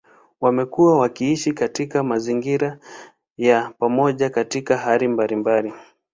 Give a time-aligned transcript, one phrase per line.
[0.41, 2.79] Wamekuwa wakiishi katika mazingira
[3.37, 5.73] ya pamoja katika hali mbalimbali.